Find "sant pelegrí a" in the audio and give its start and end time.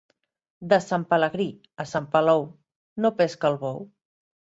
0.85-1.85